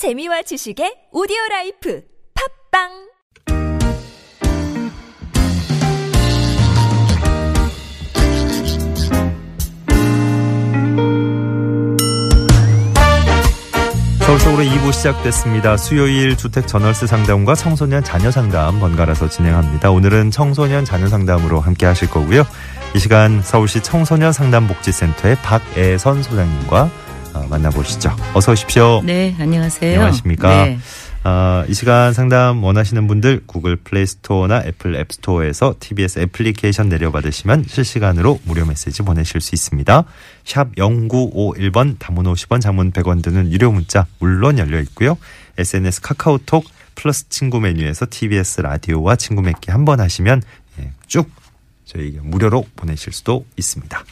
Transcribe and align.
재미와 0.00 0.40
지식의 0.40 1.12
오디오 1.12 1.36
라이프 1.50 2.00
팟빵 2.72 2.88
서울 14.20 14.40
속으로 14.40 14.62
2부 14.62 14.90
시작됐습니다. 14.94 15.76
수요일 15.76 16.34
주택 16.34 16.66
전월세 16.66 17.06
상담과 17.06 17.54
청소년 17.54 18.02
자녀 18.02 18.30
상담 18.30 18.80
번갈아서 18.80 19.28
진행합니다. 19.28 19.90
오늘은 19.90 20.30
청소년 20.30 20.86
자녀 20.86 21.08
상담으로 21.08 21.60
함께 21.60 21.84
하실 21.84 22.08
거고요. 22.08 22.46
이 22.96 22.98
시간 22.98 23.42
서울시 23.42 23.82
청소년 23.82 24.32
상담복지센터의 24.32 25.36
박애선 25.42 26.22
소장님과 26.22 26.84
어, 26.84 27.09
만나보시죠. 27.34 28.10
어서 28.34 28.52
오십시오. 28.52 29.02
네, 29.04 29.34
안녕하세요. 29.38 29.94
안녕하십니까. 29.94 30.64
네. 30.64 30.78
아, 31.22 31.64
이 31.68 31.74
시간 31.74 32.14
상담 32.14 32.64
원하시는 32.64 33.06
분들 33.06 33.42
구글 33.46 33.76
플레이 33.76 34.06
스토어나 34.06 34.62
애플 34.64 34.96
앱 34.96 35.12
스토어에서 35.12 35.74
TBS 35.78 36.20
애플리케이션 36.20 36.88
내려받으시면 36.88 37.64
실시간으로 37.68 38.40
무료 38.44 38.64
메시지 38.64 39.02
보내실 39.02 39.40
수 39.42 39.54
있습니다. 39.54 40.04
샵 40.44 40.74
0951번 40.76 41.98
담은 41.98 42.24
50원 42.24 42.60
장문 42.62 42.92
100원 42.92 43.22
드는 43.22 43.52
유료 43.52 43.70
문자 43.70 44.06
물론 44.18 44.58
열려 44.58 44.80
있고요. 44.80 45.18
SNS 45.58 46.00
카카오톡 46.00 46.64
플러스 46.94 47.28
친구 47.28 47.60
메뉴에서 47.60 48.06
TBS 48.08 48.62
라디오와 48.62 49.16
친구 49.16 49.42
맺기 49.42 49.70
한 49.70 49.84
번 49.84 50.00
하시면 50.00 50.42
예, 50.80 50.90
쭉 51.06 51.30
저희에게 51.84 52.20
무료로 52.22 52.64
보내실 52.76 53.12
수도 53.12 53.44
있습니다. 53.58 54.04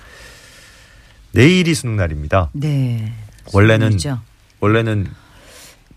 내일이 1.32 1.74
수능 1.74 1.96
날입니다. 1.96 2.50
네. 2.52 3.12
원래는 3.52 3.86
수능이죠. 3.98 4.20
원래는 4.60 5.06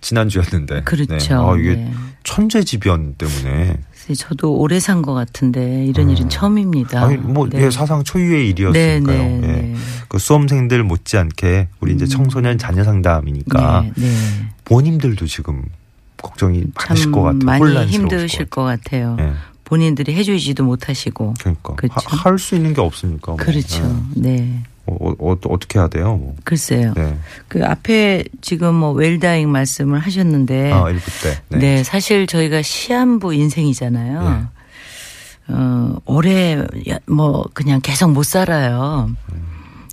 지난주였는데. 0.02 0.84
그렇죠. 0.84 1.16
네. 1.16 1.28
아, 1.34 1.56
이게 1.58 1.76
네. 1.76 1.94
천재지변 2.24 3.16
때문에. 3.18 3.78
저도 4.18 4.56
오래 4.58 4.80
산 4.80 5.02
것 5.04 5.14
같은데 5.14 5.86
이런 5.86 6.10
일은 6.10 6.28
처음입니다. 6.28 7.06
음. 7.06 7.10
아니, 7.10 7.18
뭐, 7.18 7.48
네. 7.48 7.66
예, 7.66 7.72
사상 7.72 8.04
초유의 8.04 8.50
일이었으니까요. 8.50 9.18
네, 9.18 9.38
네, 9.40 9.48
예. 9.48 9.62
네. 9.62 9.76
그 10.10 10.18
수험생들 10.20 10.84
못지않게 10.84 11.70
우리 11.80 11.94
이제 11.94 12.06
청소년 12.08 12.58
자녀 12.58 12.84
상담이니까. 12.84 13.86
부모님들도 14.66 15.28
지금 15.28 15.64
걱정이 16.18 16.66
많으실 16.76 17.06
참것 17.06 17.24
같아요. 17.24 17.40
많이 17.46 17.60
혼란스러우실 17.62 18.02
힘드실 18.02 18.46
것 18.46 18.64
같아요. 18.64 19.18
예. 19.20 19.32
본인들이 19.64 20.14
해주지도 20.16 20.64
못하시고. 20.66 21.36
그러니까 21.40 21.76
그렇죠. 21.76 21.96
할수 22.10 22.56
있는 22.56 22.74
게 22.74 22.82
없으니까. 22.82 23.32
뭐. 23.34 23.36
그렇죠. 23.38 23.84
예. 24.18 24.20
네. 24.22 24.64
어, 25.00 25.14
어, 25.20 25.32
어, 25.32 25.60
떻게 25.60 25.80
해야 25.80 25.88
돼요? 25.88 26.16
뭐. 26.18 26.36
글쎄요. 26.44 26.94
네. 26.96 27.18
그 27.48 27.64
앞에 27.66 28.24
지금 28.42 28.76
뭐 28.76 28.92
웰다잉 28.92 29.50
말씀을 29.52 30.00
하셨는데. 30.00 30.72
아, 30.72 30.90
일부 30.90 31.06
때. 31.22 31.42
네. 31.58 31.84
사실 31.84 32.28
저희가 32.28 32.62
시한부 32.62 33.34
인생이잖아요. 33.34 34.48
어, 35.50 35.96
오래 36.06 36.58
야- 36.90 37.00
뭐 37.08 37.44
그냥 37.54 37.82
계속 37.82 38.12
못 38.12 38.24
살아요. 38.24 39.10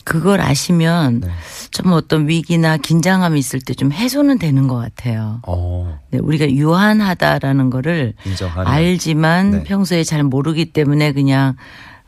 그걸 0.04 0.40
아시면 0.40 1.20
네. 1.20 1.28
좀 1.70 1.92
어떤 1.92 2.28
위기나 2.28 2.78
긴장감이 2.78 3.38
있을 3.38 3.60
때 3.60 3.74
좀 3.74 3.92
해소는 3.92 4.38
되는 4.38 4.66
것 4.66 4.76
같아요. 4.76 5.40
어, 5.46 5.98
네, 6.10 6.18
우리가 6.18 6.50
유한하다라는 6.50 7.68
거를 7.68 8.14
인정하는. 8.24 8.70
알지만 8.70 9.50
네. 9.50 9.62
평소에 9.64 10.04
잘 10.04 10.22
모르기 10.22 10.72
때문에 10.72 11.12
그냥 11.12 11.56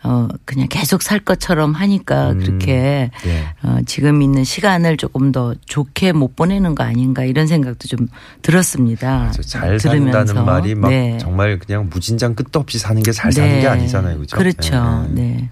어 0.02 0.28
그냥 0.46 0.66
계속 0.68 1.02
살 1.02 1.20
것처럼 1.20 1.72
하니까 1.72 2.30
음, 2.30 2.38
그렇게 2.38 3.10
예. 3.26 3.44
어 3.62 3.78
지금 3.86 4.22
있는 4.22 4.44
시간을 4.44 4.96
조금 4.96 5.30
더 5.30 5.54
좋게 5.66 6.12
못 6.12 6.36
보내는 6.36 6.74
거 6.74 6.84
아닌가 6.84 7.24
이런 7.24 7.46
생각도 7.46 7.86
좀 7.86 8.08
들었습니다. 8.42 9.30
잘 9.46 9.76
들으면서. 9.78 10.18
산다는 10.18 10.44
말이 10.44 10.74
막 10.74 10.88
네. 10.88 11.18
정말 11.18 11.58
그냥 11.58 11.88
무진장 11.90 12.34
끝도 12.34 12.60
없이 12.60 12.78
사는 12.78 13.02
게잘 13.02 13.32
사는 13.32 13.48
네. 13.48 13.60
게 13.60 13.66
아니잖아요. 13.66 14.18
그죠? 14.18 14.36
그렇죠. 14.36 15.06
예. 15.10 15.12
네. 15.14 15.50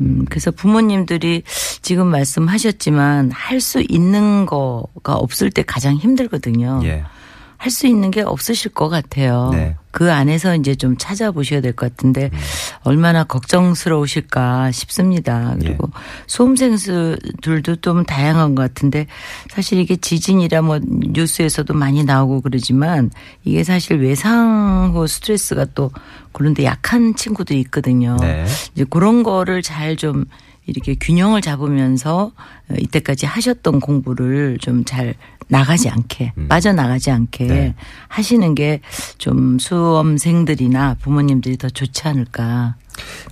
음, 0.00 0.24
그래서 0.28 0.50
부모님들이 0.50 1.42
지금 1.82 2.06
말씀하셨지만 2.08 3.30
할 3.32 3.60
수 3.60 3.84
있는 3.88 4.46
거가 4.46 5.14
없을 5.14 5.50
때 5.50 5.62
가장 5.62 5.96
힘들거든요. 5.96 6.80
예. 6.84 7.04
할 7.60 7.70
수 7.70 7.86
있는 7.86 8.10
게 8.10 8.22
없으실 8.22 8.72
것 8.72 8.88
같아요. 8.88 9.50
네. 9.52 9.76
그 9.90 10.10
안에서 10.10 10.56
이제 10.56 10.74
좀 10.74 10.96
찾아보셔야 10.96 11.60
될 11.60 11.74
것 11.74 11.90
같은데 11.94 12.30
음. 12.32 12.38
얼마나 12.84 13.22
걱정스러우실까 13.24 14.72
싶습니다. 14.72 15.54
그리고 15.60 15.88
예. 15.94 16.00
수험생들도 16.26 17.76
좀 17.82 18.04
다양한 18.04 18.54
것 18.54 18.62
같은데 18.62 19.06
사실 19.50 19.78
이게 19.78 19.96
지진이라 19.96 20.62
뭐 20.62 20.80
뉴스에서도 20.82 21.74
많이 21.74 22.02
나오고 22.02 22.40
그러지만 22.40 23.10
이게 23.44 23.62
사실 23.62 24.00
외상후 24.00 25.06
스트레스가 25.06 25.66
또 25.74 25.90
그런데 26.32 26.64
약한 26.64 27.14
친구들이 27.14 27.60
있거든요. 27.60 28.16
네. 28.20 28.46
이제 28.74 28.84
그런 28.88 29.22
거를 29.22 29.60
잘 29.62 29.96
좀 29.96 30.24
이렇게 30.70 30.94
균형을 30.94 31.42
잡으면서 31.42 32.32
이때까지 32.78 33.26
하셨던 33.26 33.80
공부를 33.80 34.58
좀 34.60 34.84
잘 34.86 35.14
나가지 35.48 35.88
않게 35.88 36.32
음. 36.38 36.46
빠져나가지 36.48 37.10
않게 37.10 37.46
네. 37.46 37.74
하시는 38.08 38.54
게 38.54 38.80
좀 39.18 39.58
수험생들이나 39.58 40.96
부모님들이 41.00 41.56
더 41.56 41.68
좋지 41.68 42.06
않을까. 42.08 42.76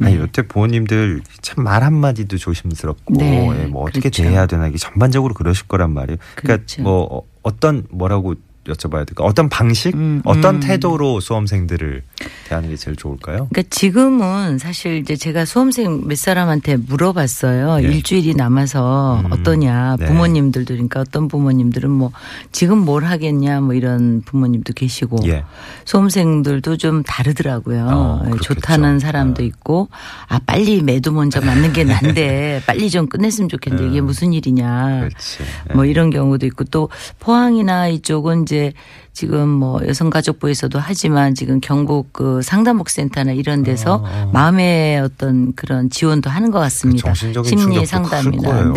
아니, 0.01 0.17
여태 0.17 0.43
부모님들 0.43 1.23
참 1.43 1.63
말 1.65 1.83
한마디도 1.85 2.37
조심스럽고, 2.39 3.15
네, 3.19 3.49
예, 3.63 3.67
뭐 3.67 3.83
어떻게 3.83 4.01
그렇죠. 4.01 4.23
대해야 4.23 4.47
되나, 4.47 4.67
이게 4.69 4.79
전반적으로 4.79 5.35
그러실 5.35 5.67
거란 5.69 5.93
말이에요. 5.93 6.19
그러니까 6.35 6.57
그렇죠. 6.67 6.83
뭐 6.83 7.03
어, 7.11 7.23
어떤 7.43 7.87
뭐라고 7.91 8.35
여쭤봐야 8.67 9.07
될까? 9.07 9.25
어떤 9.25 9.49
방식? 9.49 9.95
음, 9.95 10.21
어떤 10.25 10.57
음. 10.57 10.61
태도로 10.61 11.21
수험생들을 11.21 12.03
대하는 12.49 12.71
게 12.71 12.77
제일 12.77 12.97
좋을까요? 12.97 13.49
그러니까 13.51 13.63
지금은 13.71 14.59
사실 14.59 14.97
이제 14.97 15.17
제가 15.17 15.45
수험생 15.45 16.07
몇 16.07 16.17
사람한테 16.17 16.77
물어봤어요. 16.77 17.83
예. 17.83 17.89
일주일이 17.89 18.35
남아서 18.35 19.23
음. 19.25 19.33
어떠냐. 19.33 19.97
네. 19.99 20.07
부모님들도 20.07 20.75
그러니까 20.75 21.01
어떤 21.01 21.29
부모님들은 21.29 21.91
뭐 21.91 22.13
지금 22.53 22.79
뭘 22.79 23.05
하겠냐 23.05 23.61
뭐 23.61 23.75
이런 23.75 24.23
부모님도 24.23 24.73
계시고 24.73 25.19
예. 25.27 25.45
수험생들도 25.85 26.77
좀 26.77 27.03
다르더라고요. 27.03 27.87
어, 27.91 28.23
예. 28.27 28.37
좋다는 28.43 28.99
사람도 28.99 29.43
어. 29.43 29.47
있고 29.47 29.89
아 30.29 30.39
빨리 30.47 30.83
매도 30.83 31.13
먼저 31.13 31.41
맞는 31.41 31.73
게 31.73 31.85
난데 31.85 32.63
빨리 32.67 32.91
좀 32.91 33.09
끝냈으면 33.09 33.49
좋겠는데 33.49 33.89
이게 33.91 34.01
무슨 34.01 34.33
일이냐. 34.33 35.01
그렇지. 35.01 35.43
예. 35.71 35.75
뭐 35.75 35.85
이런 35.85 36.11
경우도 36.11 36.47
있고 36.47 36.65
또 36.65 36.89
포항이나 37.21 37.89
이쪽은 37.89 38.43
이제 38.43 38.73
지금 39.19 39.49
뭐 39.49 39.81
여성가족부에서도 39.85 40.79
하지만 40.79 41.35
지금 41.35 41.61
경북 41.61 42.13
그 42.13 42.41
상담복센터나 42.41 43.33
이런 43.33 43.65
데서 43.65 43.97
어, 43.97 44.05
어. 44.05 44.31
마음의 44.33 45.01
어떤 45.01 45.53
그런 45.57 45.91
지원도 45.91 46.31
하는 46.31 46.53
것 46.53 46.61
같습니다. 46.61 47.03
정신적인 47.03 47.49
심리 47.49 47.63
충격도 47.63 47.81
클 47.81 47.87
상담이나 47.87 48.49
거예요. 48.49 48.73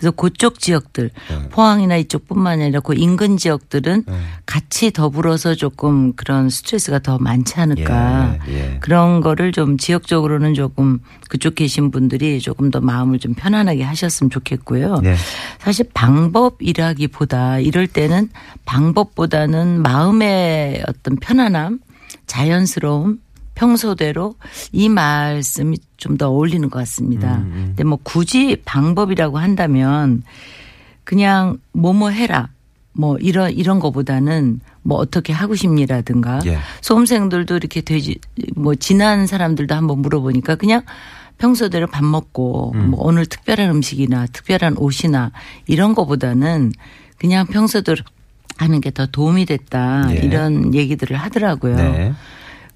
그래서 0.00 0.12
그쪽 0.12 0.58
지역들 0.58 1.10
네. 1.28 1.48
포항이나 1.50 1.96
이쪽뿐만 1.98 2.62
아니라 2.62 2.80
그 2.80 2.94
인근 2.96 3.36
지역들은 3.36 4.04
네. 4.06 4.20
같이 4.46 4.90
더불어서 4.90 5.54
조금 5.54 6.14
그런 6.14 6.48
스트레스가 6.48 7.00
더 7.00 7.18
많지 7.18 7.60
않을까. 7.60 8.38
예, 8.48 8.54
예. 8.54 8.78
그런 8.80 9.20
거를 9.20 9.52
좀 9.52 9.76
지역적으로는 9.76 10.54
조금 10.54 11.00
그쪽 11.28 11.54
계신 11.54 11.90
분들이 11.90 12.40
조금 12.40 12.70
더 12.70 12.80
마음을 12.80 13.18
좀 13.18 13.34
편안하게 13.34 13.82
하셨으면 13.82 14.30
좋겠고요. 14.30 15.00
네. 15.02 15.14
사실 15.58 15.86
방법이라기보다 15.92 17.58
이럴 17.58 17.86
때는 17.86 18.30
방법보다는 18.64 19.82
마음의 19.82 20.82
어떤 20.88 21.16
편안함, 21.16 21.78
자연스러움, 22.26 23.18
평소대로 23.60 24.36
이 24.72 24.88
말씀이 24.88 25.76
좀 25.98 26.16
더 26.16 26.28
어울리는 26.30 26.68
것 26.70 26.78
같습니다. 26.80 27.36
음, 27.36 27.42
음. 27.52 27.64
근데 27.68 27.84
뭐 27.84 27.98
굳이 28.02 28.56
방법이라고 28.64 29.38
한다면 29.38 30.22
그냥 31.04 31.58
뭐뭐 31.72 32.08
해라. 32.10 32.48
뭐 32.92 33.16
이런 33.18 33.52
이런 33.52 33.78
거보다는 33.78 34.60
뭐 34.82 34.98
어떻게 34.98 35.32
하고 35.32 35.54
싶니라든가 35.54 36.40
예. 36.46 36.58
수험생들도 36.80 37.56
이렇게 37.56 37.80
되지 37.82 38.18
뭐 38.56 38.74
지난 38.74 39.26
사람들도 39.26 39.74
한번 39.74 40.00
물어보니까 40.00 40.56
그냥 40.56 40.82
평소대로 41.38 41.86
밥 41.86 42.04
먹고 42.04 42.72
음. 42.74 42.90
뭐 42.90 43.00
오늘 43.02 43.26
특별한 43.26 43.70
음식이나 43.70 44.26
특별한 44.32 44.78
옷이나 44.78 45.32
이런 45.66 45.94
거보다는 45.94 46.72
그냥 47.18 47.46
평소대로 47.46 48.02
하는 48.56 48.80
게 48.80 48.90
더 48.90 49.06
도움이 49.06 49.46
됐다 49.46 50.08
예. 50.10 50.16
이런 50.16 50.74
얘기들을 50.74 51.16
하더라고요. 51.16 51.76
네. 51.76 52.12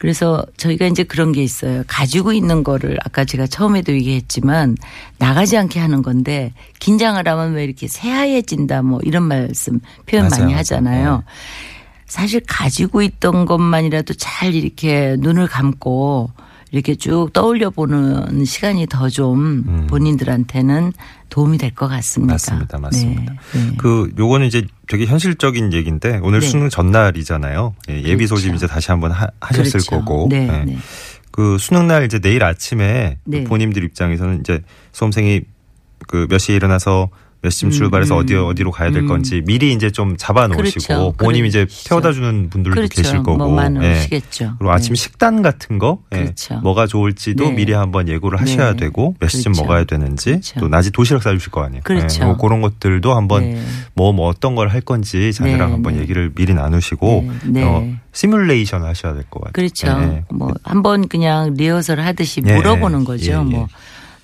그래서 0.05 0.45
저희가 0.59 0.87
이제 0.87 1.03
그런 1.03 1.33
게 1.33 1.43
있어요. 1.43 1.83
가지고 1.87 2.35
있는 2.35 2.63
거를 2.63 2.99
아까 3.07 3.25
제가 3.25 3.47
처음에도 3.47 3.95
얘기했지만 3.95 4.77
나가지 5.17 5.57
않게 5.57 5.81
하는 5.81 6.03
건데 6.03 6.53
긴장을 6.79 7.27
하면 7.27 7.55
왜 7.55 7.65
이렇게 7.65 7.89
새하얘진다 7.89 8.83
뭐 8.83 9.01
이런 9.03 9.23
말씀 9.23 9.81
표현 10.05 10.29
맞아요, 10.29 10.43
많이. 10.43 10.53
하잖아요. 10.53 11.17
네. 11.17 11.23
사실 12.05 12.43
가지고 12.47 13.01
있던 13.01 13.47
것만이라도 13.47 14.13
잘 14.13 14.55
이렇게 14.55 15.17
눈을 15.21 15.47
감고 15.47 16.31
이렇게 16.75 16.97
쭉 16.97 17.33
떠올려 17.33 17.71
보는 17.71 18.45
시간이 18.45 18.89
더좀 18.89 19.87
본인들한테는 19.89 20.93
도움이 21.31 21.57
될 21.59 21.71
것 21.71 21.87
같습니다. 21.87 22.33
음. 22.33 22.35
맞습니다. 22.35 22.79
맞습니다. 22.79 23.33
네, 23.53 23.65
네. 23.71 23.75
그 23.79 24.13
요거는 24.19 24.47
이제 24.49 24.67
되게 24.89 25.07
현실적인 25.07 25.73
얘기인데 25.73 26.19
오늘 26.25 26.41
네. 26.41 26.47
수능 26.49 26.69
전날이잖아요. 26.69 27.75
예, 27.91 27.95
예비 28.03 28.27
그렇죠. 28.27 28.37
소집 28.37 28.55
이제 28.57 28.67
다시 28.67 28.91
한번 28.91 29.13
하, 29.13 29.29
하셨을 29.41 29.71
그렇죠. 29.81 29.91
거고. 30.05 30.27
네, 30.29 30.49
예. 30.53 30.65
네. 30.65 30.79
그 31.31 31.59
수능 31.59 31.87
날 31.87 32.05
이제 32.05 32.19
내일 32.19 32.43
아침에 32.43 33.19
그 33.25 33.31
네. 33.31 33.45
본인들 33.45 33.85
입장에서는 33.85 34.41
이제 34.41 34.61
수험생이 34.93 35.43
그 36.09 36.27
몇 36.29 36.39
시에 36.39 36.57
일어나서 36.57 37.09
몇 37.45 37.51
시쯤 37.51 37.71
출발해서 37.71 38.17
어디 38.17 38.35
어디로 38.35 38.71
가야 38.71 38.91
될 38.91 39.03
음. 39.03 39.07
건지 39.07 39.43
미리 39.45 39.75
이제 39.75 39.91
좀 39.91 40.17
잡아 40.17 40.47
놓으시고 40.49 40.87
그렇죠. 40.87 41.15
부모님 41.19 41.45
이제 41.45 41.67
그렇죠. 41.67 41.89
태워다 41.91 42.13
주는 42.13 42.49
분들도 42.49 42.75
그렇죠. 42.75 43.03
계실 43.03 43.23
거고. 43.23 43.37
뭐 43.37 43.63
예. 43.83 44.07
그리고 44.09 44.73
아침 44.73 44.95
네. 44.95 45.03
식단 45.03 45.43
같은 45.43 45.79
거 45.79 45.99
예. 46.15 46.23
그렇죠. 46.23 46.55
뭐가 46.61 46.87
좋을지도 46.87 47.45
네. 47.45 47.53
미리 47.53 47.75
한번 47.75 48.09
예고를 48.09 48.41
하셔야 48.41 48.71
네. 48.73 48.77
되고 48.79 49.15
몇 49.21 49.29
시쯤 49.29 49.53
그렇죠. 49.53 49.63
먹어야 49.63 49.85
되는지 49.85 50.31
그렇죠. 50.31 50.61
또 50.61 50.69
낮에 50.69 50.89
도시락 50.89 51.23
싸 51.23 51.33
주실 51.33 51.51
거 51.51 51.63
아니에요. 51.63 51.83
그렇죠. 51.85 52.23
예. 52.23 52.27
뭐 52.27 52.39
그런 52.39 52.63
것들도 52.63 53.15
한번 53.15 53.43
네. 53.43 53.63
뭐, 53.93 54.15
뭐 54.15 54.29
어떤 54.29 54.55
걸 54.55 54.65
할 54.71 54.81
건지 54.81 55.31
자녀랑 55.35 55.69
네, 55.69 55.73
한번 55.75 55.95
네. 55.97 56.01
얘기를 56.01 56.33
미리 56.35 56.55
나누시고. 56.55 57.31
어, 57.59 57.95
시뮬레이션 58.15 58.83
하셔야 58.85 59.13
될 59.13 59.25
것 59.29 59.41
같아요. 59.41 59.53
그렇죠. 59.53 59.89
예. 59.89 60.25
뭐 60.31 60.53
한번 60.63 61.09
그냥 61.09 61.53
리허설 61.55 62.01
하듯이 62.01 62.41
예, 62.47 62.57
물어보는 62.57 63.05
거죠. 63.05 63.33
예, 63.33 63.35
예. 63.37 63.37
뭐. 63.43 63.69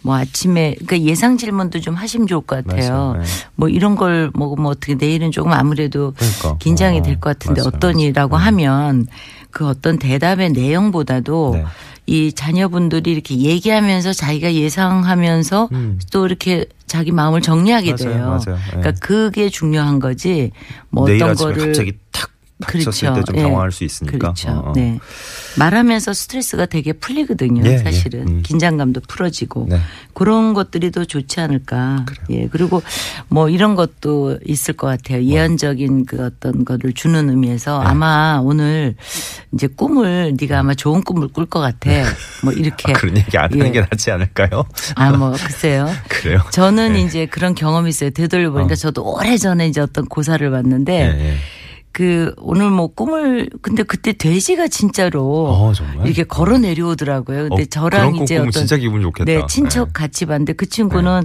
뭐 0.02 0.16
아침에 0.16 0.74
그러니까 0.74 1.00
예상 1.02 1.36
질문도 1.36 1.80
좀 1.80 1.94
하시면 1.94 2.26
좋을 2.26 2.42
것 2.42 2.64
같아요. 2.64 3.16
예. 3.18 3.22
뭐 3.54 3.68
이런 3.68 3.96
걸 3.96 4.30
먹으면 4.34 4.66
어떻게 4.66 4.94
내일은 4.94 5.30
조금 5.30 5.52
아무래도 5.52 6.14
그러니까. 6.16 6.56
긴장이 6.58 7.00
어, 7.00 7.02
될것 7.02 7.38
같은데 7.38 7.60
맞아요. 7.60 7.72
어떠니라고 7.74 8.36
맞아요. 8.36 8.46
하면 8.46 9.06
그 9.50 9.66
어떤 9.68 9.98
대답의 9.98 10.50
내용보다도 10.50 11.50
네. 11.54 11.64
이 12.06 12.32
자녀분들이 12.32 13.12
이렇게 13.12 13.36
얘기하면서 13.36 14.12
자기가 14.14 14.54
예상하면서 14.54 15.68
음. 15.72 16.00
또 16.10 16.26
이렇게 16.26 16.64
자기 16.86 17.12
마음을 17.12 17.40
정리하게 17.40 17.92
맞아요, 17.92 18.12
돼요. 18.14 18.26
맞아요. 18.26 18.58
예. 18.66 18.70
그러니까 18.70 18.92
그게 19.00 19.48
중요한 19.48 20.00
거지. 20.00 20.50
뭐 20.88 21.04
어떤 21.04 21.34
거를 21.34 21.66
갑자기 21.66 21.92
탁 22.10 22.30
닥쳤을 22.60 23.14
때좀 23.14 23.36
예. 23.36 23.42
당황할 23.42 23.72
수 23.72 23.84
있으니까. 23.84 24.18
그렇죠. 24.18 24.50
어, 24.50 24.70
어. 24.70 24.72
네. 24.74 24.98
말하면서 25.58 26.12
스트레스가 26.12 26.66
되게 26.66 26.92
풀리거든요. 26.92 27.62
예, 27.66 27.72
예. 27.74 27.78
사실은 27.78 28.28
음. 28.28 28.42
긴장감도 28.42 29.02
풀어지고 29.08 29.66
네. 29.68 29.80
그런 30.14 30.54
것들이 30.54 30.90
더 30.90 31.04
좋지 31.04 31.40
않을까. 31.40 32.04
예. 32.30 32.46
그리고 32.48 32.82
뭐 33.28 33.48
이런 33.48 33.74
것도 33.74 34.38
있을 34.46 34.74
것 34.74 34.86
뭐. 34.86 34.96
같아요. 34.96 35.22
예언적인 35.24 36.06
그 36.06 36.24
어떤 36.24 36.64
거를 36.64 36.92
주는 36.92 37.28
의미에서 37.30 37.80
네. 37.80 37.86
아마 37.86 38.40
오늘 38.42 38.94
이제 39.52 39.66
꿈을 39.66 40.36
네가 40.40 40.58
아마 40.60 40.74
좋은 40.74 41.02
꿈을 41.02 41.28
꿀 41.28 41.46
것 41.46 41.60
같아. 41.60 41.90
뭐 42.42 42.52
이렇게. 42.52 42.92
아, 42.92 42.94
그런 42.94 43.16
얘기 43.16 43.36
안 43.38 43.52
하는 43.52 43.66
예. 43.66 43.70
게 43.70 43.80
낫지 43.80 44.10
않을까요? 44.10 44.64
아, 44.94 45.10
뭐 45.12 45.32
글쎄요. 45.32 45.88
그래요? 46.08 46.40
저는 46.50 46.94
네. 46.94 47.02
이제 47.02 47.26
그런 47.26 47.54
경험이 47.54 47.90
있어요. 47.90 48.10
되돌려 48.10 48.50
보니까 48.50 48.72
어. 48.72 48.76
저도 48.76 49.02
오래 49.04 49.36
전에 49.36 49.66
이제 49.68 49.80
어떤 49.80 50.06
고사를 50.06 50.48
봤는데 50.50 50.92
예, 50.92 51.30
예. 51.30 51.36
그 51.92 52.34
오늘 52.38 52.70
뭐 52.70 52.86
꿈을 52.88 53.50
근데 53.62 53.82
그때 53.82 54.12
돼지가 54.12 54.68
진짜로 54.68 55.48
어? 55.48 55.72
이렇게 56.04 56.24
걸어 56.24 56.58
내려오더라고요. 56.58 57.48
근데 57.48 57.62
어, 57.62 57.66
저랑 57.68 58.16
이제 58.16 58.38
어떤 58.38 58.52
진짜 58.52 58.76
기분 58.76 59.02
좋겠다. 59.02 59.24
네 59.24 59.42
친척 59.48 59.88
네. 59.88 59.92
같이 59.92 60.26
봤는데 60.26 60.52
그 60.52 60.68
친구는 60.68 61.24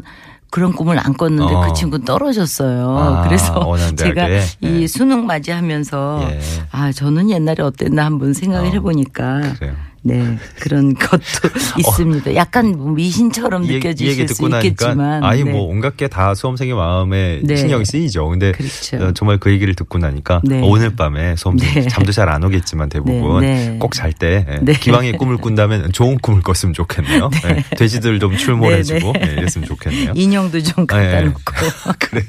그런 0.49 0.73
꿈을 0.73 0.97
안 0.97 1.13
꿨는데 1.13 1.53
어. 1.53 1.67
그 1.67 1.73
친구는 1.73 2.05
떨어졌어요. 2.05 2.97
아, 2.97 3.23
그래서. 3.23 3.75
제가 3.95 4.27
네. 4.27 4.41
이 4.61 4.87
수능 4.87 5.25
맞이하면서 5.25 6.27
예. 6.31 6.39
아 6.71 6.91
저는 6.91 7.29
옛날에 7.29 7.61
어땠나 7.61 8.05
한번 8.05 8.33
생각을 8.33 8.69
어, 8.69 8.71
해보니까 8.71 9.53
그래요. 9.59 9.75
네 10.07 10.37
그런 10.59 10.93
것도 10.95 11.49
있습니다. 11.79 12.35
약간 12.35 12.77
뭐 12.77 12.91
미신처럼 12.91 13.65
이, 13.65 13.67
느껴지실 13.73 14.07
얘기 14.11 14.27
수 14.27 14.35
듣고 14.35 14.47
나니까 14.49 14.67
있겠지만 14.85 15.23
아니 15.23 15.43
네. 15.43 15.51
뭐 15.51 15.63
온갖 15.63 15.97
게 15.97 16.05
다 16.07 16.35
수험생의 16.35 16.75
마음에 16.75 17.41
네. 17.43 17.55
신경이 17.55 17.83
쓰이죠. 17.83 18.29
근데 18.29 18.51
그렇죠. 18.51 18.97
어, 18.97 19.11
정말 19.13 19.39
그 19.39 19.51
얘기를 19.51 19.73
듣고 19.73 19.97
나니까 19.97 20.39
네. 20.43 20.61
어, 20.61 20.65
오늘 20.65 20.95
밤에 20.95 21.35
수험생 21.35 21.73
네. 21.73 21.87
잠도 21.89 22.11
잘 22.11 22.29
안 22.29 22.43
오겠지만 22.43 22.89
대부분 22.89 23.41
네, 23.41 23.69
네. 23.71 23.77
꼭잘때 23.79 24.59
네. 24.61 24.73
기왕에 24.73 25.13
꿈을 25.13 25.37
꾼다면 25.37 25.91
좋은 25.91 26.17
꿈을 26.19 26.41
꿨으면 26.41 26.73
좋겠네요. 26.73 27.29
네. 27.43 27.63
돼지들 27.77 28.19
좀 28.19 28.37
출몰해주고 28.37 29.13
네, 29.13 29.19
네. 29.19 29.25
네, 29.25 29.31
이랬으면 29.33 29.67
좋겠네요. 29.67 30.13
인형도 30.15 30.61
좀 30.61 30.85
갖다 30.85 31.19
네. 31.21 31.21
놓고 31.23 31.41
그래 31.99 32.21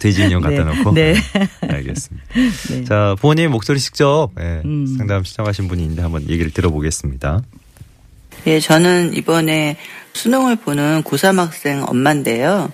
돼지 0.00 0.24
인형 0.24 0.40
갖다 0.40 0.64
네. 0.64 0.76
놓고 0.76 0.92
네. 0.94 1.14
알겠습니다. 1.68 2.26
네. 2.70 2.84
자 2.84 3.14
부모님 3.20 3.50
목소리 3.50 3.78
직접 3.78 4.30
예, 4.40 4.62
음. 4.64 4.86
상담 4.98 5.22
신청하신 5.24 5.68
분이 5.68 5.82
있는데 5.82 6.02
한번 6.02 6.22
얘기를 6.28 6.50
들어보겠 6.50 6.92
습니다. 7.12 7.42
예, 8.46 8.58
저는 8.58 9.14
이번에 9.14 9.76
수능을 10.14 10.56
보는 10.56 11.02
고3 11.04 11.36
학생 11.36 11.84
엄마인데요. 11.86 12.72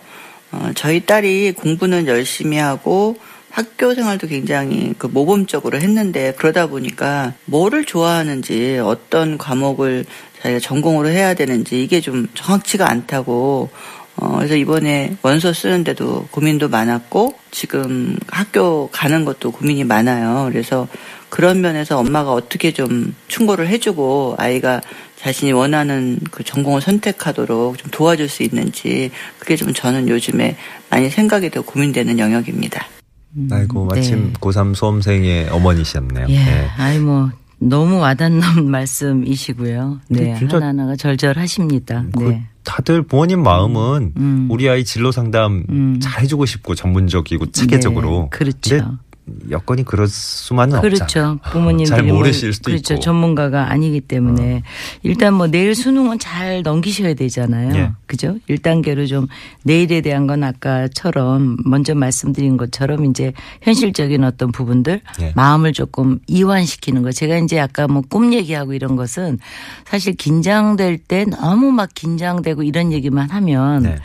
어, 0.53 0.71
저희 0.75 1.05
딸이 1.05 1.53
공부는 1.53 2.07
열심히 2.07 2.57
하고 2.57 3.17
학교 3.51 3.95
생활도 3.95 4.29
굉장히 4.29 4.95
그 4.97 5.07
모범적으로 5.07 5.79
했는데 5.79 6.33
그러다 6.39 6.69
보니까 6.69 7.35
뭐를 7.45 7.85
좋아하는지 7.85 8.79
어떤 8.83 9.37
과목을 9.37 10.05
자기가 10.43 10.61
전공으로 10.61 11.09
해야 11.09 11.35
되는지 11.35 11.83
이게 11.83 12.01
좀 12.01 12.29
정확치가 12.35 12.91
않다고 12.91 13.71
어, 14.17 14.37
그래서 14.37 14.57
이번에 14.57 15.17
원서 15.23 15.53
쓰는데도 15.53 16.29
고민도 16.31 16.69
많았고 16.69 17.35
지금 17.51 18.17
학교 18.29 18.89
가는 18.91 19.25
것도 19.25 19.53
고민이 19.53 19.85
많아요. 19.85 20.49
그래서 20.51 20.89
그런 21.29 21.61
면에서 21.61 21.99
엄마가 21.99 22.33
어떻게 22.33 22.73
좀 22.73 23.15
충고를 23.29 23.69
해주고 23.69 24.37
아이가 24.39 24.81
자신이 25.17 25.53
원하는 25.53 26.19
그 26.31 26.45
전공을 26.45 26.81
선택하도록 26.81 27.77
좀 27.77 27.91
도와줄 27.91 28.29
수 28.29 28.43
있는지 28.43 29.11
그게 29.39 29.57
좀 29.57 29.75
저는 29.75 30.09
요즘에 30.09 30.57
많이 30.91 31.11
생각이 31.11 31.51
되고 31.51 31.65
고민되는 31.65 32.19
영역입니다. 32.19 32.87
아이고 33.51 33.89
네. 33.93 33.97
마침 33.97 34.33
고3 34.35 34.75
수험생의 34.75 35.49
어머니셨네요. 35.51 36.27
예. 36.29 36.35
네. 36.35 36.69
아이 36.77 36.99
뭐 36.99 37.31
너무 37.59 37.99
와닿는 37.99 38.41
말씀이시고요. 38.71 40.01
네. 40.09 40.33
하나하나가 40.33 40.97
절절하십니다. 40.97 42.05
그 42.17 42.23
네. 42.23 42.47
다들 42.65 43.03
부모님 43.03 43.43
마음은 43.43 44.13
음. 44.17 44.49
우리 44.51 44.69
아이 44.69 44.85
진로 44.85 45.11
상담 45.11 45.65
음. 45.69 45.99
잘 46.01 46.23
해주고 46.23 46.47
싶고 46.47 46.75
전문적이고 46.75 47.51
체계적으로. 47.51 48.29
네, 48.31 48.39
그렇죠. 48.39 48.99
여건이 49.51 49.85
그럴 49.85 50.09
수만은 50.09 50.81
그렇죠. 50.81 51.05
없잖아요. 51.05 51.39
부모님들이 51.53 51.87
잘뭐 51.97 52.15
모르실 52.17 52.53
수도 52.53 52.71
그렇죠. 52.71 52.95
있고. 52.95 52.99
어. 52.99 53.03
전문가가 53.03 53.71
아니기 53.71 54.01
때문에 54.01 54.63
일단 55.03 55.35
뭐 55.35 55.47
내일 55.47 55.75
수능은 55.75 56.19
잘 56.19 56.63
넘기셔야 56.63 57.15
되잖아요. 57.15 57.75
예. 57.77 57.91
그죠? 58.07 58.37
1단계로 58.49 59.09
좀 59.09 59.27
내일에 59.65 60.01
대한 60.01 60.27
건 60.27 60.43
아까처럼 60.45 61.57
먼저 61.65 61.95
말씀드린 61.95 62.57
것처럼 62.57 63.07
이제 63.07 63.33
현실적인 63.63 64.25
어떤 64.25 64.51
부분들 64.53 65.01
예. 65.21 65.33
마음을 65.37 65.73
조금 65.73 66.19
이완시키는 66.27 67.03
거. 67.03 67.13
제가 67.13 67.37
이제 67.39 67.61
아까 67.61 67.87
뭐 67.87 68.03
꿈 68.09 68.33
얘기하고 68.33 68.73
이런 68.73 68.97
것은 68.97 69.39
사실 69.85 70.15
긴장될 70.15 70.97
때 70.99 71.25
너무 71.27 71.71
막 71.73 71.91
긴장되고 71.95 72.63
이런 72.63 72.91
얘기만 72.93 73.29
하면 73.31 73.83
네. 73.83 73.97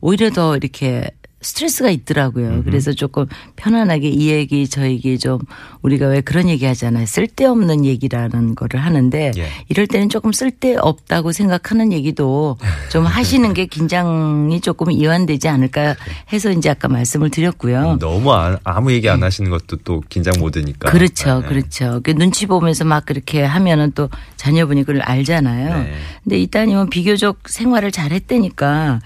오히려 0.00 0.30
더 0.30 0.56
이렇게 0.56 1.10
스트레스가 1.42 1.90
있더라고요. 1.90 2.62
그래서 2.64 2.92
조금 2.92 3.26
편안하게 3.56 4.08
이 4.08 4.30
얘기 4.30 4.68
저 4.68 4.82
얘기 4.86 5.18
좀 5.18 5.38
우리가 5.82 6.06
왜 6.06 6.20
그런 6.20 6.48
얘기 6.48 6.64
하잖아요. 6.66 7.04
쓸데없는 7.06 7.84
얘기라는 7.84 8.54
거를 8.54 8.80
하는데 8.80 9.32
예. 9.36 9.48
이럴 9.68 9.86
때는 9.86 10.08
조금 10.08 10.32
쓸데없다고 10.32 11.32
생각하는 11.32 11.92
얘기도 11.92 12.56
좀 12.90 13.04
하시는 13.06 13.52
게 13.54 13.66
긴장이 13.66 14.60
조금 14.60 14.90
이완되지 14.92 15.48
않을까 15.48 15.96
해서 16.32 16.50
이제 16.50 16.70
아까 16.70 16.88
말씀을 16.88 17.30
드렸고요. 17.30 17.98
너무 17.98 18.32
안- 18.32 18.58
아무 18.64 18.92
얘기 18.92 19.08
안 19.08 19.22
하시는 19.22 19.50
것도 19.50 19.76
또 19.84 20.02
긴장 20.08 20.34
모드니까. 20.38 20.90
그렇죠. 20.90 21.40
네. 21.40 21.48
그렇죠. 21.48 22.00
그 22.02 22.14
눈치 22.14 22.46
보면서 22.46 22.84
막 22.84 23.04
그렇게 23.06 23.42
하면은 23.42 23.92
또 23.94 24.08
자녀분이 24.36 24.84
그걸 24.84 25.02
알잖아요. 25.02 25.82
네. 25.84 25.94
근데 26.22 26.38
이 26.38 26.46
따님은 26.46 26.90
비교적 26.90 27.48
생활을 27.48 27.90
잘 27.90 28.12
했다니까, 28.12 29.00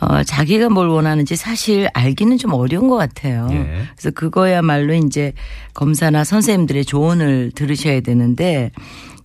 어, 0.00 0.22
자기가 0.24 0.68
뭘 0.68 0.88
원하는지 0.88 1.36
사실 1.36 1.75
알기는 1.92 2.38
좀 2.38 2.52
어려운 2.52 2.88
것 2.88 2.96
같아요. 2.96 3.48
예. 3.52 3.82
그래서 3.94 4.10
그거야말로 4.14 4.94
이제 4.94 5.32
검사나 5.74 6.24
선생님들의 6.24 6.84
조언을 6.84 7.52
들으셔야 7.54 8.00
되는데, 8.00 8.70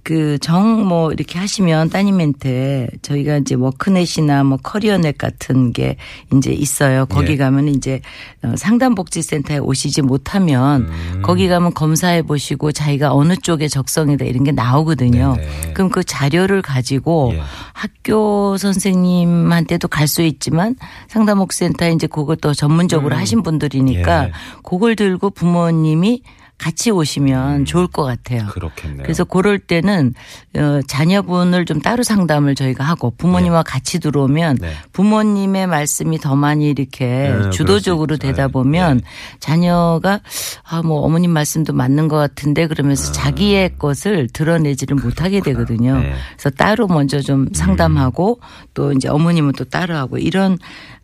그 0.04 0.38
정 0.40 0.82
뭐 0.88 1.12
이렇게 1.12 1.38
하시면 1.38 1.90
따님한테 1.90 2.88
저희가 3.02 3.38
이제 3.38 3.56
워크넷이나 3.56 4.44
뭐 4.44 4.58
커리어넷 4.62 5.18
같은 5.18 5.72
게 5.74 5.98
이제 6.34 6.52
있어요. 6.52 7.06
거기 7.06 7.34
예. 7.34 7.38
가면 7.38 7.68
이제 7.70 8.02
어, 8.44 8.54
상담복지센터에 8.58 9.60
오시지 9.60 10.02
못하면 10.02 10.88
음. 10.90 11.22
거기 11.24 11.48
가면 11.48 11.74
검사해 11.74 12.24
보시고 12.24 12.72
자기가 12.72 13.14
어느 13.14 13.36
쪽에 13.36 13.68
적성이다 13.68 14.26
이런 14.26 14.44
게 14.44 14.52
나오거든요. 14.52 15.36
네네. 15.38 15.74
그럼 15.74 15.90
그 15.90 16.04
자료를 16.04 16.62
가지고 16.62 17.32
예. 17.36 17.42
학교 17.74 18.58
선생님한테도 18.58 19.88
갈 19.88 20.08
수 20.08 20.22
있지만 20.24 20.76
상담복지센터에 21.08 21.92
이제 21.94 22.08
그걸 22.08 22.36
또 22.38 22.54
전문적으로 22.54 23.16
음. 23.16 23.22
하신 23.22 23.44
분들이니까 23.44 24.26
예. 24.26 24.32
그걸 24.64 24.96
들고 24.96 25.30
부모님이 25.30 26.22
같이 26.62 26.92
오시면 26.92 27.66
좋을 27.66 27.88
것 27.88 28.04
같아요. 28.04 28.46
그렇겠네요. 28.52 29.02
그래서 29.02 29.24
그럴 29.24 29.58
때는 29.58 30.14
어, 30.58 30.80
자녀분을 30.88 31.66
좀 31.66 31.82
따로 31.82 32.04
상담을 32.04 32.54
저희가 32.54 32.84
하고 32.84 33.12
부모님과 33.18 33.64
같이 33.64 34.00
들어오면 34.00 34.58
네. 34.62 34.74
부모님의 34.94 35.66
말씀이 35.66 36.20
더 36.20 36.36
많이 36.36 36.70
이렇게 36.70 37.06
네, 37.06 37.50
주도적으로. 37.50 38.18
되다 38.18 38.48
네. 38.48 38.52
보면 38.52 38.98
네. 38.98 39.04
자녀가 39.40 40.20
아 40.64 40.82
뭐 40.84 41.02
어머님 41.02 41.32
말씀도 41.32 41.74
맞는 41.74 42.08
것 42.08 42.18
같은데 42.18 42.68
그러면서 42.68 43.12
자기의 43.12 43.78
것을 43.78 44.28
드러내지를 44.34 44.96
못하게 44.98 45.40
되거든요. 45.42 46.00
네. 46.00 46.14
그래서 46.36 46.50
따로 46.52 46.88
먼저 46.88 47.22
좀 47.22 47.48
상담하고 47.54 48.40
또 48.74 48.92
이제 48.92 49.08
어머님은 49.08 49.54
또 49.54 49.64
따로 49.64 49.96
하고 49.96 50.18
이런 50.18 50.58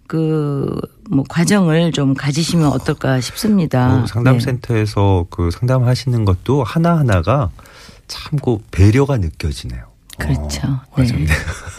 그 0.07 0.97
뭐 1.09 1.23
과정을 1.27 1.91
좀 1.91 2.13
가지시면 2.13 2.67
어떨까 2.67 3.21
싶습니다. 3.21 4.01
그 4.01 4.07
상담센터에서 4.07 5.25
그 5.29 5.51
상담하시는 5.51 6.25
것도 6.25 6.63
하나 6.63 6.97
하나가 6.97 7.49
참그 8.07 8.59
배려가 8.71 9.17
느껴지네요. 9.17 9.87
그렇죠. 10.17 10.67
어, 10.67 11.01
네. 11.01 11.27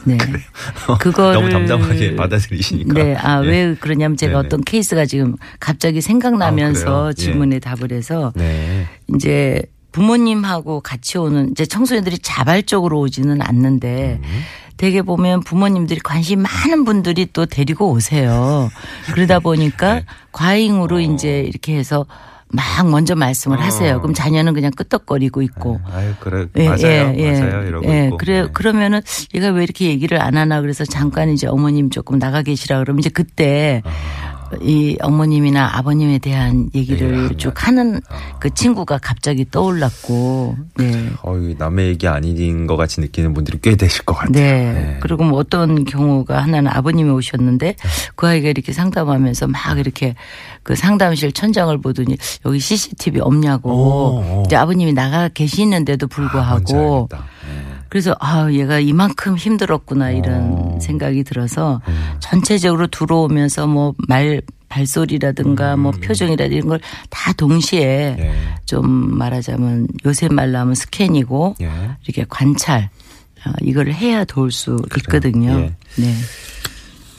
네. 0.04 0.16
그거를 1.00 1.34
너무 1.34 1.50
담담하게 1.50 2.14
받아들이시니까. 2.16 2.94
네. 2.94 3.16
아, 3.16 3.42
예. 3.44 3.48
왜 3.48 3.74
그러냐면 3.74 4.16
제가 4.16 4.34
네네. 4.34 4.46
어떤 4.46 4.62
케이스가 4.62 5.06
지금 5.06 5.34
갑자기 5.58 5.98
아, 5.98 6.00
생각나면서 6.00 6.84
그래요? 6.84 7.08
예. 7.08 7.14
질문에 7.14 7.58
답을 7.58 7.90
해서 7.90 8.32
네. 8.36 8.86
이제 9.14 9.62
부모님하고 9.90 10.80
같이 10.80 11.18
오는 11.18 11.50
이제 11.50 11.66
청소년들이 11.66 12.20
자발적으로 12.20 13.00
오지는 13.00 13.42
않는데 13.42 14.20
음. 14.22 14.40
되게 14.78 15.02
보면 15.02 15.40
부모님들이 15.40 16.00
관심 16.00 16.40
많은 16.40 16.84
분들이 16.84 17.26
또 17.32 17.44
데리고 17.44 17.90
오세요. 17.90 18.70
그러다 19.12 19.40
보니까 19.40 19.94
네. 19.96 20.04
과잉으로 20.32 20.96
어. 20.96 21.00
이제 21.00 21.40
이렇게 21.40 21.76
해서 21.76 22.06
막 22.50 22.88
먼저 22.88 23.14
말씀을 23.14 23.58
어. 23.58 23.60
하세요. 23.60 24.00
그럼 24.00 24.14
자녀는 24.14 24.54
그냥 24.54 24.70
끄떡거리고 24.70 25.42
있고 25.42 25.80
아유 25.92 26.14
그래 26.20 26.46
맞아요 26.54 27.12
맞아요 27.12 27.66
이러고 27.66 27.92
예, 27.92 28.06
있고. 28.06 28.16
그래 28.16 28.42
네. 28.42 28.48
그러면은 28.52 29.02
얘가 29.34 29.48
왜 29.50 29.64
이렇게 29.64 29.86
얘기를 29.86 30.22
안 30.22 30.36
하나 30.36 30.60
그래서 30.62 30.84
잠깐 30.84 31.28
이제 31.28 31.46
어머님 31.46 31.90
조금 31.90 32.18
나가 32.18 32.42
계시라 32.42 32.78
그러면 32.78 33.00
이제 33.00 33.10
그때 33.10 33.82
아. 33.84 34.37
이 34.60 34.96
어머님이나 35.00 35.76
아버님에 35.76 36.18
대한 36.18 36.70
얘기를 36.74 37.16
하면. 37.16 37.38
쭉 37.38 37.52
하는 37.66 38.00
아. 38.08 38.38
그 38.38 38.52
친구가 38.52 38.98
갑자기 38.98 39.48
떠올랐고 39.50 40.56
네. 40.76 41.10
어이 41.22 41.54
남의 41.58 41.88
얘기 41.88 42.08
아닌 42.08 42.66
것 42.66 42.76
같이 42.76 43.00
느끼는 43.00 43.34
분들이 43.34 43.58
꽤 43.62 43.76
되실 43.76 44.04
것 44.04 44.14
같아요. 44.14 44.32
네. 44.32 44.96
그리고 45.00 45.24
뭐 45.24 45.38
어떤 45.38 45.84
경우가 45.84 46.42
하나는 46.42 46.70
아버님이 46.70 47.10
오셨는데 47.10 47.76
그 48.16 48.26
아이가 48.26 48.48
이렇게 48.48 48.72
상담하면서 48.72 49.48
막 49.48 49.78
이렇게 49.78 50.14
그 50.62 50.74
상담실 50.74 51.32
천장을 51.32 51.76
보더니 51.80 52.16
여기 52.44 52.58
CCTV 52.58 53.20
없냐고 53.20 53.70
오, 53.70 54.40
오. 54.40 54.42
이제 54.46 54.56
아버님이 54.56 54.92
나가 54.92 55.28
계시는데도 55.28 56.06
아, 56.06 56.08
불구하고. 56.08 57.08
네. 57.10 57.77
그래서 57.88 58.14
아 58.20 58.50
얘가 58.52 58.78
이만큼 58.80 59.36
힘들었구나 59.36 60.10
이런 60.10 60.52
어. 60.52 60.78
생각이 60.80 61.24
들어서 61.24 61.80
음. 61.88 62.16
전체적으로 62.20 62.86
들어오면서 62.88 63.66
뭐 63.66 63.94
말 64.08 64.42
발소리라든가 64.68 65.76
뭐 65.76 65.92
표정이라든가 65.92 66.54
이런 66.54 66.68
걸 66.68 66.80
다 67.08 67.32
동시에 67.32 68.16
예. 68.18 68.34
좀 68.66 69.16
말하자면 69.16 69.88
요새 70.04 70.28
말로 70.28 70.58
하면 70.58 70.74
스캔이고 70.74 71.56
예. 71.62 71.70
이렇게 72.04 72.24
관찰 72.28 72.90
어, 73.46 73.50
이거를 73.62 73.94
해야 73.94 74.24
도울 74.24 74.50
수 74.52 74.76
있거든요. 74.98 75.58
예. 75.58 75.74
네. 76.02 76.14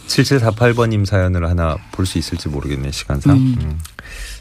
7748번님 0.08 1.06
사연을 1.06 1.48
하나 1.48 1.76
볼 1.92 2.06
수 2.06 2.18
있을지 2.18 2.50
모르겠네 2.50 2.92
시간상. 2.92 3.36
음. 3.38 3.80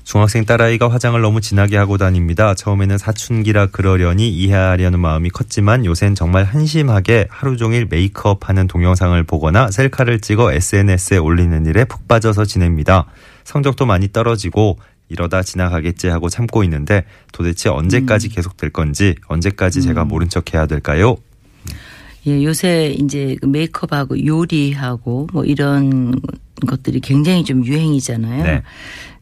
중학생 0.04 0.44
딸아이가 0.44 0.90
화장을 0.90 1.20
너무 1.20 1.40
진하게 1.40 1.76
하고 1.76 1.98
다닙니다. 1.98 2.54
처음에는 2.54 2.98
사춘기라 2.98 3.66
그러려니 3.66 4.28
이해하려는 4.30 5.00
마음이 5.00 5.30
컸지만 5.30 5.84
요샌 5.84 6.14
정말 6.14 6.44
한심하게 6.44 7.26
하루 7.30 7.56
종일 7.56 7.86
메이크업 7.90 8.48
하는 8.48 8.66
동영상을 8.66 9.22
보거나 9.24 9.70
셀카를 9.70 10.20
찍어 10.20 10.52
SNS에 10.52 11.18
올리는 11.18 11.66
일에 11.66 11.84
푹 11.84 12.08
빠져서 12.08 12.44
지냅니다. 12.44 13.06
성적도 13.44 13.86
많이 13.86 14.12
떨어지고 14.12 14.78
이러다 15.08 15.42
지나가겠지 15.42 16.08
하고 16.08 16.28
참고 16.28 16.62
있는데 16.64 17.04
도대체 17.32 17.68
언제까지 17.68 18.28
계속될 18.28 18.70
건지 18.70 19.14
언제까지 19.26 19.82
제가 19.82 20.04
모른 20.04 20.28
척 20.28 20.52
해야 20.54 20.66
될까요? 20.66 21.16
예, 22.26 22.42
요새 22.44 22.94
이제 22.98 23.36
그 23.40 23.46
메이크업하고 23.46 24.26
요리하고 24.26 25.28
뭐 25.32 25.44
이런 25.44 26.20
것들이 26.66 27.00
굉장히 27.00 27.44
좀 27.44 27.64
유행이잖아요. 27.64 28.42
네. 28.42 28.62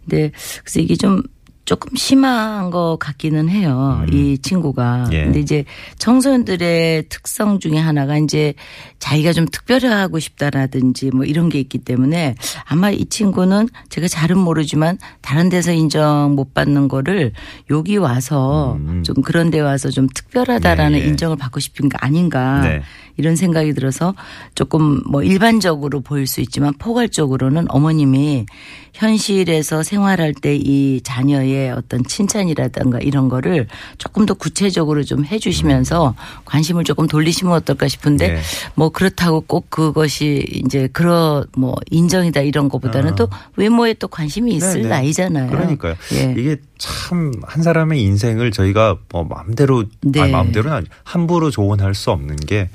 근데 0.09 0.31
그래서 0.63 0.81
이게 0.81 0.97
좀 0.97 1.23
조금 1.67 1.97
심한 1.97 2.71
것 2.71 2.97
같기는 3.01 3.49
해요. 3.49 4.03
이 4.13 4.39
친구가. 4.39 5.07
음. 5.09 5.13
예. 5.13 5.25
근데 5.25 5.41
이제 5.41 5.65
청소년들의 5.99 7.07
특성 7.09 7.59
중에 7.59 7.77
하나가 7.77 8.17
이제 8.19 8.55
자기가 9.01 9.33
좀 9.33 9.47
특별하고 9.51 10.21
싶다라든지 10.21 11.11
뭐 11.11 11.25
이런 11.25 11.49
게 11.49 11.59
있기 11.59 11.79
때문에 11.79 12.37
아마 12.65 12.91
이 12.91 13.05
친구는 13.07 13.69
제가 13.89 14.07
잘은 14.07 14.39
모르지만 14.39 14.97
다른 15.23 15.49
데서 15.49 15.73
인정 15.73 16.37
못 16.37 16.55
받는 16.55 16.87
거를 16.87 17.33
여기 17.69 17.97
와서 17.97 18.77
음. 18.79 19.03
좀 19.03 19.17
그런 19.23 19.51
데 19.51 19.59
와서 19.59 19.91
좀 19.91 20.07
특별하다라는 20.15 21.01
예, 21.01 21.03
예. 21.03 21.09
인정을 21.09 21.37
받고 21.37 21.59
싶은 21.59 21.89
게 21.89 21.97
아닌가. 22.01 22.61
네. 22.61 22.83
이런 23.19 23.35
생각이 23.35 23.73
들어서 23.73 24.15
조금 24.55 25.01
뭐 25.11 25.23
일반적으로 25.23 26.03
보일 26.03 26.27
수 26.27 26.43
있지만 26.43 26.75
포괄적으로는 26.79 27.65
어머님이 27.71 28.45
현실에서 28.93 29.83
생활할 29.83 30.35
때 30.35 30.55
이 30.55 31.01
자녀의 31.03 31.56
어떤 31.77 32.05
칭찬이라든가 32.05 32.99
이런 33.01 33.29
거를 33.29 33.67
조금 33.99 34.27
더 34.27 34.35
구체적으로 34.35 35.03
좀 35.05 35.25
해주시면서 35.25 36.15
관심을 36.45 36.85
조금 36.85 37.07
돌리시면 37.07 37.53
어떨까 37.55 37.89
싶은데 37.89 38.29
네. 38.29 38.41
뭐 38.75 38.89
그렇다고 38.91 39.41
꼭 39.43 39.71
그것이 39.71 40.45
이제 40.65 40.89
그런 40.93 41.45
뭐 41.57 41.75
인정이다 41.91 42.41
이런 42.43 42.69
것보다는 42.69 43.13
아. 43.13 43.15
또 43.15 43.29
외모에 43.57 43.95
또 43.95 44.09
관심이 44.09 44.55
있을 44.55 44.83
네네. 44.83 44.89
나이잖아요. 44.89 45.51
그러니까요. 45.51 45.95
예. 46.15 46.35
이게 46.37 46.57
참 46.79 47.33
한 47.47 47.63
사람의 47.63 48.03
인생을 48.03 48.51
저희가 48.51 48.99
뭐 49.11 49.25
마음대로 49.25 49.85
네. 50.03 50.21
아니 50.21 50.33
마음대로는 50.33 50.77
아니 50.77 50.87
함부로 51.05 51.51
조언할 51.51 51.95
수 51.95 52.11
없는 52.11 52.37
게 52.37 52.69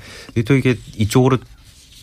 또 0.46 0.54
이게 0.54 0.76
이쪽으로 0.96 1.38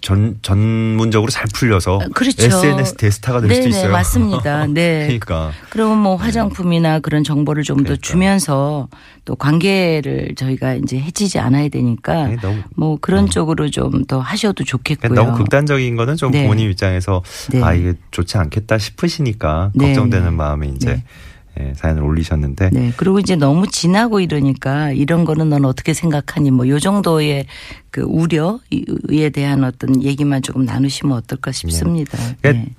전 0.09 0.39
전문적으로 0.41 1.29
잘 1.29 1.45
풀려서 1.53 1.99
그렇죠. 2.15 2.43
SNS 2.47 2.95
대스타가 2.95 3.41
될 3.41 3.51
수도 3.51 3.65
네네, 3.65 3.77
있어요. 3.77 3.91
맞습니다. 3.91 4.65
네. 4.73 5.03
그러니까 5.03 5.51
그러면 5.69 5.99
뭐 5.99 6.15
화장품이나 6.15 6.99
그런 6.99 7.23
정보를 7.23 7.61
좀더 7.61 7.83
그러니까. 7.83 8.01
주면서 8.07 8.87
또 9.25 9.35
관계를 9.35 10.33
저희가 10.35 10.73
이제 10.73 10.97
해치지 10.99 11.37
않아야 11.37 11.69
되니까 11.69 12.23
아니, 12.23 12.37
너무- 12.37 12.63
뭐 12.75 12.97
그런 12.99 13.29
쪽으로 13.29 13.69
좀 13.69 13.89
더 14.07 14.19
하셔도 14.19 14.63
좋겠고요. 14.63 15.13
너무 15.13 15.37
극단적인 15.37 15.95
거는 15.95 16.15
좀 16.15 16.31
네. 16.31 16.41
부모님 16.43 16.71
입장에서 16.71 17.21
네. 17.51 17.61
아 17.61 17.73
이게 17.73 17.93
좋지 18.11 18.37
않겠다 18.37 18.77
싶으시니까 18.79 19.71
네. 19.75 19.87
걱정되는 19.87 20.33
마음에 20.33 20.67
이제 20.69 20.93
네. 20.95 21.03
예, 21.59 21.73
사연을 21.75 22.03
올리셨는데 22.03 22.69
네. 22.71 22.93
그리고 22.95 23.19
이제 23.19 23.35
너무 23.35 23.67
지나고 23.67 24.19
이러니까 24.21 24.91
이런 24.91 25.25
거는 25.25 25.49
넌 25.49 25.65
어떻게 25.65 25.93
생각하니 25.93 26.51
뭐 26.51 26.69
요 26.69 26.79
정도의 26.79 27.45
그 27.91 28.01
우려에 28.01 29.29
대한 29.29 29.63
어떤 29.63 30.01
얘기만 30.03 30.41
조금 30.41 30.65
나누시면 30.65 31.17
어떨까 31.17 31.51
싶습니다. 31.51 32.17
그러니까 32.41 32.51
네. 32.63 32.75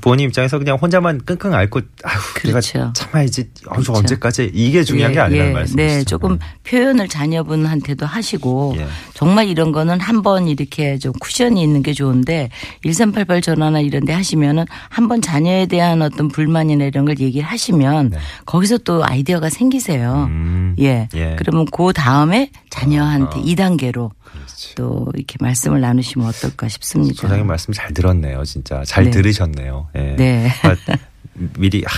부모님 0.00 0.28
입장에서 0.28 0.58
그냥 0.58 0.76
혼자만 0.76 1.20
끙끙 1.24 1.52
앓고 1.54 1.80
아휴 2.02 2.18
그렇죠. 2.34 2.78
내가 2.78 2.92
참아야지 2.94 3.50
그렇죠. 3.62 3.92
언제까지 3.92 4.50
이게 4.54 4.82
중요한 4.82 5.12
게 5.12 5.20
아니라는 5.20 5.52
말씀이시죠. 5.52 5.98
네, 5.98 6.04
조금 6.04 6.38
표현을 6.66 7.08
자녀분한테도 7.08 8.06
하시고 8.06 8.74
예. 8.78 8.86
정말 9.14 9.48
이런 9.48 9.72
거는 9.72 10.00
한 10.00 10.18
번 10.22 10.48
이렇게 10.48 10.98
좀 10.98 11.12
쿠션이 11.20 11.62
있는 11.62 11.82
게 11.82 11.92
좋은데 11.92 12.48
1388 12.82 13.40
전화나 13.42 13.80
이런 13.80 14.04
데 14.04 14.12
하시면은 14.12 14.64
한 14.88 15.08
번 15.08 15.22
자녀에 15.22 15.66
대한 15.66 16.02
어떤 16.02 16.28
불만이나 16.28 16.84
이런 16.84 17.04
걸 17.04 17.18
얘기를 17.20 17.46
하시면 17.46 18.10
네. 18.10 18.18
거기서 18.46 18.78
또 18.78 19.04
아이디어가 19.04 19.48
생기세요. 19.48 20.26
음, 20.28 20.74
예. 20.80 21.08
예. 21.14 21.36
그러면 21.38 21.66
그 21.72 21.92
다음에 21.94 22.50
자녀한테 22.70 23.38
어. 23.38 23.42
이 23.44 23.54
2단계로 23.54 24.10
그렇지. 24.48 24.74
또 24.74 25.06
이렇게 25.14 25.36
말씀을 25.40 25.80
나누시면 25.80 26.26
어떨까 26.26 26.68
싶습니다. 26.68 27.22
소장님 27.22 27.46
말씀 27.46 27.72
잘 27.72 27.92
들었네요, 27.92 28.44
진짜 28.44 28.82
잘 28.84 29.04
네. 29.04 29.10
들으셨네요. 29.10 29.88
예. 29.96 30.16
네. 30.16 30.50
아, 30.62 30.76
미리 31.58 31.84
아, 31.86 31.90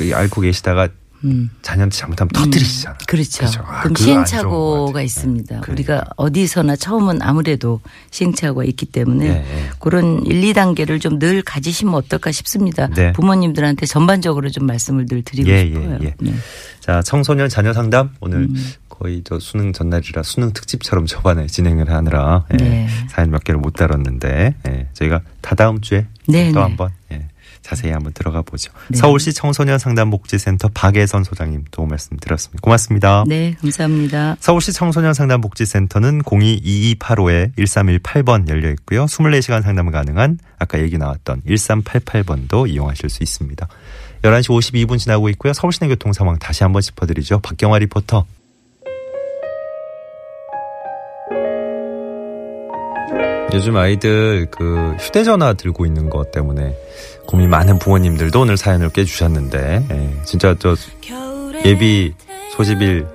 이거 0.00 0.16
앓고 0.16 0.40
계시다가 0.42 0.88
음. 1.24 1.50
자녀한테 1.62 1.96
잘못하면 1.96 2.28
터뜨리시잖아. 2.28 2.98
그렇죠. 3.06 3.38
그렇죠. 3.38 3.62
아, 3.66 3.80
그럼 3.82 3.96
시행착오가 3.96 4.86
같아요. 4.92 5.04
있습니다. 5.04 5.60
네. 5.62 5.72
우리가 5.72 6.04
어디서나 6.16 6.76
처음은 6.76 7.22
아무래도 7.22 7.80
시행착오가 8.10 8.64
있기 8.64 8.84
때문에 8.86 9.26
네, 9.26 9.34
네. 9.40 9.70
그런 9.80 10.24
1, 10.26 10.42
2단계를 10.52 11.00
좀 11.00 11.16
늘 11.18 11.40
가지시면 11.40 11.94
어떨까 11.94 12.30
싶습니다. 12.32 12.88
네. 12.88 13.12
부모님들한테 13.12 13.86
전반적으로 13.86 14.50
좀 14.50 14.66
말씀을 14.66 15.06
늘 15.06 15.22
드리고 15.22 15.48
예, 15.48 15.64
싶어요. 15.64 15.98
예, 16.02 16.06
예. 16.08 16.14
네. 16.20 16.34
자, 16.80 17.00
청소년 17.02 17.48
자녀 17.48 17.72
상담 17.72 18.10
오늘 18.20 18.40
음. 18.40 18.54
거의 18.98 19.22
저 19.24 19.38
수능 19.38 19.72
전날이라 19.72 20.22
수능 20.22 20.52
특집처럼 20.52 21.06
저번에 21.06 21.46
진행을 21.46 21.90
하느라 21.90 22.44
예, 22.52 22.56
네. 22.56 22.88
사연 23.08 23.30
몇 23.30 23.44
개를 23.44 23.60
못 23.60 23.74
다뤘는데 23.74 24.54
예, 24.68 24.86
저희가 24.94 25.20
다다음 25.40 25.80
주에 25.80 26.06
네, 26.26 26.50
또 26.52 26.60
네. 26.60 26.62
한번 26.62 26.90
예, 27.12 27.28
자세히 27.62 27.92
한번 27.92 28.12
들어가 28.12 28.42
보죠. 28.42 28.70
서울시 28.94 29.32
청소년 29.32 29.78
상담 29.80 30.10
복지센터 30.10 30.68
박예선 30.72 31.24
소장님 31.24 31.64
도움 31.72 31.88
말씀 31.88 32.16
드렸습니다. 32.16 32.60
고맙습니다. 32.62 33.24
네, 33.26 33.56
감사합니다. 33.60 34.36
서울시 34.38 34.72
청소년 34.72 35.14
상담 35.14 35.40
복지센터는 35.40 36.22
022285-1318번 36.22 38.48
열려 38.48 38.70
있고요. 38.70 39.06
24시간 39.06 39.62
상담 39.62 39.90
가능한 39.90 40.38
아까 40.60 40.80
얘기 40.80 40.96
나왔던 40.96 41.42
1388번도 41.42 42.70
이용하실 42.70 43.10
수 43.10 43.24
있습니다. 43.24 43.66
11시 44.22 44.86
52분 44.86 44.98
지나고 44.98 45.28
있고요. 45.30 45.52
서울시내 45.52 45.88
교통 45.88 46.12
상황 46.12 46.38
다시 46.38 46.62
한번 46.62 46.82
짚어드리죠. 46.82 47.40
박경화 47.40 47.80
리포터. 47.80 48.26
요즘 53.56 53.74
아이들 53.74 54.46
그 54.50 54.94
휴대전화 54.98 55.54
들고 55.54 55.86
있는 55.86 56.10
것 56.10 56.30
때문에 56.30 56.76
고민 57.26 57.48
많은 57.48 57.78
부모님들도 57.78 58.42
오늘 58.42 58.58
사연을 58.58 58.90
깨주셨는데 58.90 59.86
예, 59.90 60.22
진짜 60.24 60.54
저 60.58 60.76
예비 61.64 62.12
소집일 62.54 63.06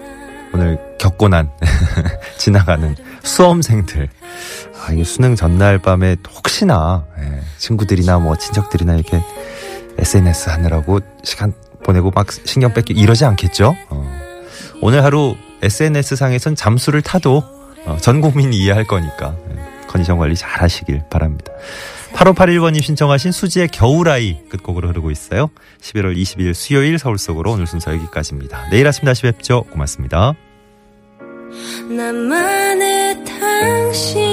오늘 0.51 0.79
겪고 0.97 1.27
난 1.27 1.51
지나가는 2.39 2.95
수험생들 3.21 4.09
아 4.83 4.91
이게 4.91 5.03
수능 5.03 5.35
전날 5.35 5.77
밤에 5.77 6.17
혹시나 6.33 7.05
예, 7.19 7.41
친구들이나 7.59 8.17
뭐 8.17 8.35
친척들이나 8.35 8.95
이렇게 8.95 9.21
SNS 9.99 10.49
하느라고 10.49 11.01
시간 11.23 11.53
보내고 11.83 12.09
막 12.09 12.25
신경 12.31 12.73
뺏기 12.73 12.93
이러지 12.93 13.25
않겠죠? 13.25 13.75
어. 13.89 14.21
오늘 14.81 15.03
하루 15.03 15.35
SNS 15.61 16.15
상에선 16.15 16.55
잠수를 16.55 17.03
타도 17.03 17.43
어, 17.85 17.97
전 18.01 18.21
국민이 18.21 18.57
이해할 18.57 18.85
거니까 18.85 19.35
예, 19.51 19.70
컨디션 19.91 20.17
관리 20.17 20.35
잘 20.35 20.61
하시길 20.61 21.03
바랍니다. 21.09 21.51
8581번님 22.13 22.81
신청하신 22.81 23.31
수지의 23.31 23.67
겨울아이 23.69 24.37
끝곡으로 24.49 24.89
흐르고 24.89 25.11
있어요. 25.11 25.49
11월 25.81 26.15
22일 26.15 26.53
수요일 26.53 26.97
서울 26.97 27.17
속으로 27.17 27.51
오늘 27.51 27.67
순서 27.67 27.93
여기까지입니다. 27.93 28.69
내일 28.69 28.87
아침 28.87 29.05
다시 29.05 29.23
뵙죠. 29.23 29.63
고맙습니다. 29.63 30.33
나만의 31.89 33.25
당신 33.25 34.30